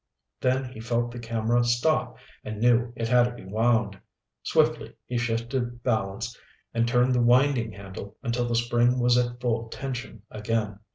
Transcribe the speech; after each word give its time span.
Then 0.39 0.65
he 0.65 0.79
felt 0.79 1.11
the 1.11 1.19
camera 1.19 1.63
stop 1.63 2.17
and 2.43 2.57
knew 2.59 2.91
it 2.95 3.07
had 3.07 3.25
to 3.25 3.31
be 3.35 3.45
wound. 3.45 4.01
Swiftly 4.41 4.95
he 5.05 5.15
shifted 5.19 5.83
balance 5.83 6.35
and 6.73 6.87
turned 6.87 7.13
the 7.13 7.21
winding 7.21 7.73
handle 7.73 8.17
until 8.23 8.47
the 8.47 8.55
spring 8.55 8.97
was 8.97 9.15
at 9.15 9.39
full 9.39 9.69
tension 9.69 10.23
again. 10.31 10.79